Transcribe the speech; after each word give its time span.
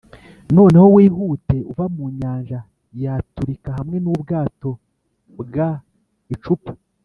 noneho 0.55 0.87
wihute 0.95 1.55
uva 1.71 1.85
mu 1.95 2.05
nyanja 2.19 2.59
yaturika 3.03 3.69
hamwe 3.77 3.97
n'ubwato 4.03 4.69
bwa 5.41 5.69
icupa 6.33 6.71